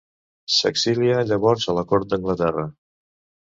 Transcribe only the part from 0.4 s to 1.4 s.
S'exilia